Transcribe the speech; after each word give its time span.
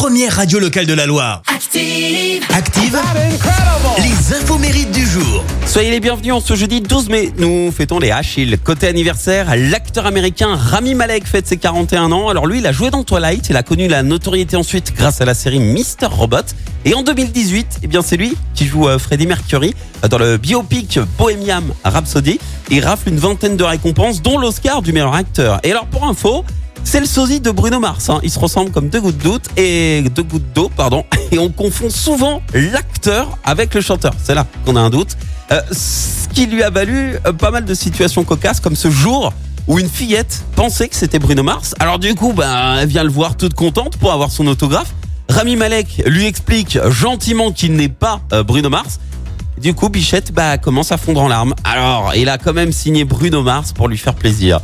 première 0.00 0.34
radio 0.36 0.58
locale 0.58 0.86
de 0.86 0.94
la 0.94 1.04
Loire. 1.04 1.42
Active. 1.46 2.42
Active, 2.56 2.98
les 3.98 4.34
infos 4.34 4.56
mérites 4.56 4.90
du 4.92 5.04
jour. 5.04 5.44
Soyez 5.66 5.90
les 5.90 6.00
bienvenus 6.00 6.32
en 6.32 6.40
ce 6.40 6.54
jeudi 6.54 6.80
12 6.80 7.10
mai. 7.10 7.32
Nous 7.36 7.70
fêtons 7.70 7.98
les 7.98 8.10
Achilles. 8.10 8.56
Côté 8.64 8.88
anniversaire, 8.88 9.54
l'acteur 9.54 10.06
américain 10.06 10.56
Rami 10.56 10.94
Malek 10.94 11.26
fête 11.26 11.46
ses 11.46 11.58
41 11.58 12.12
ans. 12.12 12.30
Alors 12.30 12.46
lui, 12.46 12.60
il 12.60 12.66
a 12.66 12.72
joué 12.72 12.88
dans 12.88 13.04
Twilight. 13.04 13.50
Il 13.50 13.58
a 13.58 13.62
connu 13.62 13.88
la 13.88 14.02
notoriété 14.02 14.56
ensuite 14.56 14.94
grâce 14.96 15.20
à 15.20 15.26
la 15.26 15.34
série 15.34 15.60
Mr. 15.60 16.06
Robot. 16.10 16.36
Et 16.86 16.94
en 16.94 17.02
2018, 17.02 17.80
eh 17.82 17.86
bien, 17.86 18.00
c'est 18.00 18.16
lui 18.16 18.38
qui 18.54 18.64
joue 18.64 18.88
euh, 18.88 18.98
Freddie 18.98 19.26
Mercury 19.26 19.74
euh, 20.02 20.08
dans 20.08 20.16
le 20.16 20.38
biopic 20.38 20.98
Bohemian 21.18 21.62
Rhapsody. 21.84 22.40
Il 22.70 22.82
rafle 22.82 23.10
une 23.10 23.18
vingtaine 23.18 23.58
de 23.58 23.64
récompenses, 23.64 24.22
dont 24.22 24.38
l'Oscar 24.38 24.80
du 24.80 24.94
meilleur 24.94 25.14
acteur. 25.14 25.60
Et 25.62 25.72
alors, 25.72 25.84
pour 25.84 26.04
info, 26.08 26.46
c'est 26.84 27.00
le 27.00 27.06
sosie 27.06 27.40
de 27.40 27.50
Bruno 27.50 27.78
Mars. 27.78 28.08
Hein. 28.08 28.20
Ils 28.22 28.30
se 28.30 28.38
ressemblent 28.38 28.70
comme 28.70 28.88
deux 28.88 29.00
gouttes 29.00 29.18
d'eau 29.18 29.38
et 29.56 30.02
deux 30.14 30.22
gouttes 30.22 30.52
d'eau, 30.54 30.70
pardon. 30.76 31.04
Et 31.32 31.38
on 31.38 31.50
confond 31.50 31.90
souvent 31.90 32.42
l'acteur 32.52 33.38
avec 33.44 33.74
le 33.74 33.80
chanteur. 33.80 34.12
C'est 34.22 34.34
là 34.34 34.46
qu'on 34.64 34.76
a 34.76 34.80
un 34.80 34.90
doute. 34.90 35.16
Euh, 35.52 35.60
ce 35.72 36.28
qui 36.28 36.46
lui 36.46 36.62
a 36.62 36.70
valu 36.70 37.16
euh, 37.26 37.32
pas 37.32 37.50
mal 37.50 37.64
de 37.64 37.74
situations 37.74 38.24
cocasses, 38.24 38.60
comme 38.60 38.76
ce 38.76 38.90
jour 38.90 39.32
où 39.66 39.78
une 39.78 39.88
fillette 39.88 40.42
pensait 40.56 40.88
que 40.88 40.96
c'était 40.96 41.18
Bruno 41.18 41.42
Mars. 41.42 41.74
Alors 41.78 41.98
du 41.98 42.14
coup, 42.14 42.32
ben, 42.32 42.78
elle 42.80 42.88
vient 42.88 43.04
le 43.04 43.10
voir 43.10 43.36
toute 43.36 43.54
contente 43.54 43.96
pour 43.96 44.12
avoir 44.12 44.30
son 44.30 44.46
autographe. 44.46 44.92
Rami 45.28 45.54
Malek 45.54 46.02
lui 46.06 46.26
explique 46.26 46.78
gentiment 46.90 47.52
qu'il 47.52 47.74
n'est 47.74 47.88
pas 47.88 48.20
euh, 48.32 48.42
Bruno 48.42 48.68
Mars. 48.68 48.98
Du 49.60 49.74
coup, 49.74 49.88
Bichette 49.88 50.32
bah, 50.32 50.58
commence 50.58 50.90
à 50.90 50.96
fondre 50.96 51.20
en 51.20 51.28
larmes. 51.28 51.54
Alors, 51.64 52.12
il 52.16 52.28
a 52.28 52.38
quand 52.38 52.54
même 52.54 52.72
signé 52.72 53.04
Bruno 53.04 53.42
Mars 53.42 53.72
pour 53.72 53.88
lui 53.88 53.98
faire 53.98 54.14
plaisir. 54.14 54.60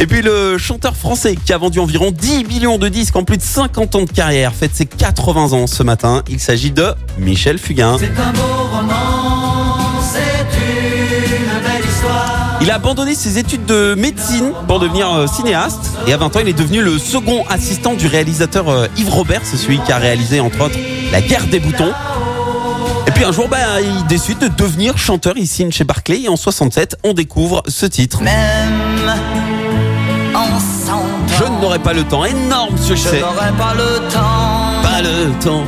Et 0.00 0.06
puis 0.06 0.22
le 0.22 0.58
chanteur 0.58 0.94
français 0.94 1.34
qui 1.34 1.52
a 1.52 1.58
vendu 1.58 1.80
environ 1.80 2.12
10 2.12 2.44
millions 2.44 2.78
de 2.78 2.88
disques 2.88 3.16
en 3.16 3.24
plus 3.24 3.36
de 3.36 3.42
50 3.42 3.94
ans 3.96 4.02
de 4.02 4.10
carrière 4.10 4.54
fête 4.54 4.70
ses 4.72 4.86
80 4.86 5.54
ans 5.54 5.66
ce 5.66 5.82
matin. 5.82 6.22
Il 6.28 6.38
s'agit 6.38 6.70
de 6.70 6.94
Michel 7.18 7.58
Fugain. 7.58 7.96
C'est 7.98 8.06
un 8.06 8.32
beau 8.32 8.40
roman, 8.72 10.00
c'est 10.00 10.56
une 10.56 11.62
belle 11.62 11.84
histoire. 11.84 12.58
Il 12.60 12.70
a 12.70 12.76
abandonné 12.76 13.16
ses 13.16 13.38
études 13.38 13.66
de 13.66 13.96
médecine 13.98 14.52
pour 14.68 14.78
devenir 14.78 15.12
euh, 15.12 15.26
cinéaste 15.26 15.90
et 16.06 16.12
à 16.12 16.16
20 16.16 16.36
ans 16.36 16.40
il 16.42 16.48
est 16.48 16.52
devenu 16.52 16.80
le 16.80 16.96
second 16.98 17.44
assistant 17.48 17.94
du 17.94 18.06
réalisateur 18.06 18.68
euh, 18.68 18.86
Yves 18.96 19.10
Robert, 19.10 19.40
c'est 19.42 19.56
celui 19.56 19.80
qui 19.80 19.90
a 19.90 19.98
réalisé 19.98 20.38
entre 20.38 20.60
autres 20.60 20.78
La 21.10 21.20
guerre 21.20 21.48
des 21.48 21.58
boutons. 21.58 21.92
Et 23.08 23.10
puis 23.10 23.24
un 23.24 23.32
jour, 23.32 23.48
bah, 23.48 23.80
il 23.80 24.06
décide 24.06 24.38
de 24.38 24.48
devenir 24.48 24.96
chanteur. 24.96 25.34
Il 25.36 25.48
signe 25.48 25.72
chez 25.72 25.82
Barclay 25.82 26.22
et 26.22 26.28
en 26.28 26.36
67, 26.36 26.98
on 27.02 27.14
découvre 27.14 27.64
ce 27.66 27.86
titre. 27.86 28.22
Même. 28.22 29.57
Je 31.58 31.62
n'aurai 31.64 31.80
pas 31.80 31.92
le 31.92 32.04
temps. 32.04 32.24
Énorme 32.24 32.76
Je 32.78 32.94
succès. 32.94 33.20
n'aurai 33.20 33.50
pas 33.58 33.74
le 33.74 34.08
temps. 34.12 34.82
Pas 34.82 35.02
le 35.02 35.32
temps. 35.42 35.64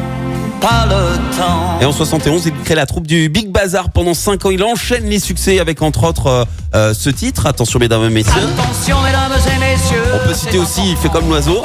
Pas 0.60 0.86
le 0.86 1.16
temps. 1.36 1.78
Et 1.80 1.84
en 1.84 1.90
71, 1.92 2.46
il 2.46 2.52
crée 2.64 2.74
la 2.76 2.86
troupe 2.86 3.06
du 3.08 3.28
Big 3.28 3.50
Bazar. 3.50 3.90
Pendant 3.90 4.14
5 4.14 4.46
ans, 4.46 4.50
il 4.50 4.62
enchaîne 4.62 5.06
les 5.06 5.18
succès 5.18 5.58
avec 5.58 5.82
entre 5.82 6.04
autres 6.04 6.26
euh, 6.26 6.44
euh, 6.74 6.94
ce 6.94 7.10
titre. 7.10 7.46
Attention 7.46 7.78
mesdames 7.80 8.04
et 8.04 8.10
messieurs. 8.10 8.32
Attention, 8.56 9.00
mesdames 9.00 9.32
et 9.32 9.58
messieurs. 9.58 10.04
On 10.14 10.28
peut 10.28 10.34
citer 10.34 10.58
aussi 10.58 10.80
Il 10.90 10.96
fait 10.96 11.08
comme 11.08 11.28
l'oiseau. 11.28 11.60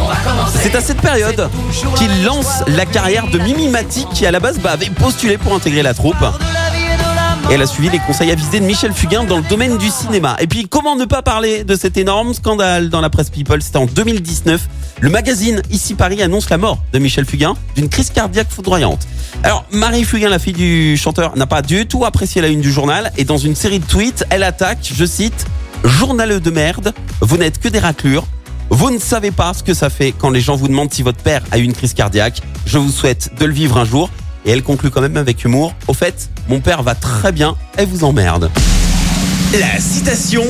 C'est 0.59 0.73
à 0.75 0.81
cette 0.81 1.01
période 1.01 1.47
qu'il 1.97 2.23
lance 2.23 2.63
la 2.67 2.85
carrière 2.85 3.27
de 3.27 3.37
Mimi 3.37 3.67
Mati 3.67 4.07
qui 4.13 4.25
à 4.25 4.31
la 4.31 4.39
base 4.39 4.57
bah, 4.59 4.71
avait 4.71 4.89
postulé 4.89 5.37
pour 5.37 5.53
intégrer 5.53 5.83
la 5.83 5.93
troupe. 5.93 6.15
Elle 7.51 7.61
a 7.61 7.67
suivi 7.67 7.89
les 7.89 7.99
conseils 7.99 8.31
avisés 8.31 8.59
de 8.59 8.65
Michel 8.65 8.91
Fugain 8.91 9.23
dans 9.23 9.37
le 9.37 9.43
domaine 9.43 9.77
du 9.77 9.89
cinéma. 9.89 10.35
Et 10.39 10.47
puis, 10.47 10.67
comment 10.67 10.95
ne 10.95 11.05
pas 11.05 11.21
parler 11.21 11.63
de 11.63 11.75
cet 11.75 11.95
énorme 11.95 12.33
scandale 12.33 12.89
dans 12.89 13.01
la 13.01 13.09
presse 13.11 13.29
People? 13.29 13.61
C'était 13.61 13.77
en 13.77 13.85
2019. 13.85 14.67
Le 14.99 15.09
magazine 15.09 15.61
Ici 15.69 15.93
Paris 15.93 16.21
annonce 16.23 16.49
la 16.49 16.57
mort 16.57 16.79
de 16.91 16.97
Michel 16.97 17.25
Fugain 17.25 17.53
d'une 17.75 17.87
crise 17.87 18.09
cardiaque 18.09 18.49
foudroyante. 18.49 19.07
Alors, 19.43 19.63
Marie 19.71 20.03
Fugain, 20.03 20.29
la 20.29 20.39
fille 20.39 20.53
du 20.53 20.97
chanteur, 20.97 21.37
n'a 21.37 21.45
pas 21.45 21.61
du 21.61 21.85
tout 21.85 22.03
apprécié 22.03 22.41
la 22.41 22.47
une 22.47 22.61
du 22.61 22.71
journal. 22.71 23.11
Et 23.15 23.25
dans 23.25 23.37
une 23.37 23.55
série 23.55 23.79
de 23.79 23.85
tweets, 23.85 24.25
elle 24.31 24.43
attaque, 24.43 24.91
je 24.93 25.05
cite, 25.05 25.45
Journaleux 25.83 26.39
de 26.39 26.49
merde, 26.49 26.93
vous 27.21 27.37
n'êtes 27.37 27.59
que 27.59 27.69
des 27.69 27.79
raclures. 27.79 28.25
Vous 28.71 28.89
ne 28.89 28.97
savez 28.97 29.29
pas 29.29 29.53
ce 29.53 29.61
que 29.61 29.75
ça 29.75 29.91
fait 29.91 30.13
quand 30.17 30.31
les 30.31 30.41
gens 30.41 30.55
vous 30.55 30.67
demandent 30.67 30.91
si 30.91 31.03
votre 31.03 31.21
père 31.21 31.43
a 31.51 31.59
eu 31.59 31.61
une 31.63 31.73
crise 31.73 31.93
cardiaque. 31.93 32.41
Je 32.65 32.79
vous 32.79 32.89
souhaite 32.89 33.31
de 33.39 33.45
le 33.45 33.53
vivre 33.53 33.77
un 33.77 33.85
jour. 33.85 34.09
Et 34.45 34.51
elle 34.51 34.63
conclut 34.63 34.91
quand 34.91 35.01
même 35.01 35.17
avec 35.17 35.43
humour. 35.43 35.73
Au 35.87 35.93
fait, 35.93 36.29
mon 36.47 36.59
père 36.59 36.83
va 36.83 36.95
très 36.95 37.31
bien, 37.31 37.55
elle 37.77 37.87
vous 37.87 38.03
emmerde. 38.03 38.51
La 39.59 39.79
citation 39.79 40.43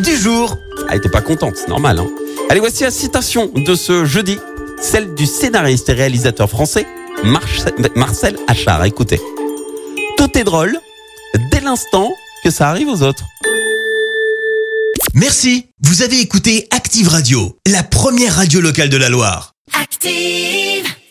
du 0.00 0.16
jour. 0.16 0.56
Elle 0.90 0.98
était 0.98 1.08
pas 1.08 1.20
contente, 1.20 1.56
c'est 1.56 1.68
normal. 1.68 1.98
Hein. 1.98 2.08
Allez, 2.50 2.60
voici 2.60 2.82
la 2.82 2.90
citation 2.90 3.50
de 3.54 3.74
ce 3.74 4.04
jeudi, 4.04 4.38
celle 4.80 5.14
du 5.14 5.26
scénariste 5.26 5.88
et 5.88 5.92
réalisateur 5.92 6.48
français 6.48 6.86
Marcel, 7.24 7.74
Marcel 7.94 8.36
Achard. 8.46 8.84
Écoutez, 8.84 9.20
tout 10.16 10.38
est 10.38 10.44
drôle 10.44 10.78
dès 11.50 11.60
l'instant 11.60 12.12
que 12.44 12.50
ça 12.50 12.68
arrive 12.68 12.88
aux 12.88 13.02
autres. 13.02 13.24
Merci. 15.14 15.66
Vous 15.82 16.02
avez 16.02 16.20
écouté 16.20 16.68
Active 16.70 17.08
Radio, 17.08 17.56
la 17.66 17.82
première 17.82 18.34
radio 18.36 18.60
locale 18.60 18.88
de 18.88 18.96
la 18.96 19.08
Loire. 19.08 19.54
Active. 19.80 20.77